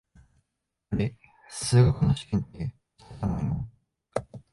[0.89, 1.15] あれ、
[1.47, 3.69] 数学の試験って明日じゃないの？